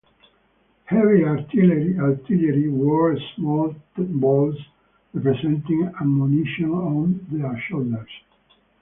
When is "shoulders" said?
7.69-8.09